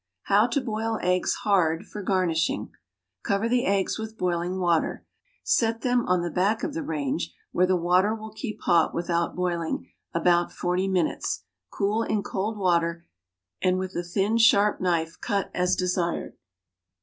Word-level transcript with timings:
=How 0.23 0.47
to 0.47 0.61
Boil 0.61 0.97
Eggs 1.03 1.35
Hard 1.43 1.85
for 1.85 2.01
Garnishing.= 2.01 2.71
Cover 3.21 3.47
the 3.47 3.67
eggs 3.67 3.99
with 3.99 4.17
boiling 4.17 4.57
water. 4.59 5.05
Set 5.43 5.81
them 5.81 6.07
on 6.07 6.23
the 6.23 6.31
back 6.31 6.63
of 6.63 6.73
the 6.73 6.81
range, 6.81 7.35
where 7.51 7.67
the 7.67 7.75
water 7.75 8.15
will 8.15 8.31
keep 8.31 8.61
hot 8.61 8.95
without 8.95 9.35
boiling, 9.35 9.91
about 10.11 10.51
forty 10.51 10.87
minutes. 10.87 11.43
Cool 11.69 12.01
in 12.01 12.23
cold 12.23 12.57
water, 12.57 13.05
and 13.61 13.77
with 13.77 13.95
a 13.95 14.01
thin, 14.03 14.39
sharp 14.39 14.81
knife 14.81 15.21
cut 15.21 15.51
as 15.53 15.75
desired. 15.75 16.35